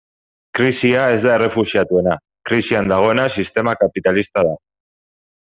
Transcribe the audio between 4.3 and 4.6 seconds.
da.